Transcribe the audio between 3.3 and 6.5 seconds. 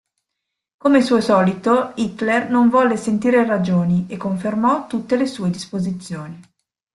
ragioni e confermò tutte le sue disposizioni.